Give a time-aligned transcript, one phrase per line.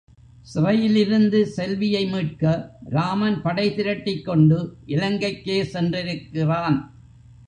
[0.51, 2.53] சிறையிலிருந்து செல்வியை மீட்க
[2.91, 4.57] ராமன்படை திரட்டிக் கொண்டு
[4.87, 6.79] இலங்கைக்கே சென்றிருக்கிறான்.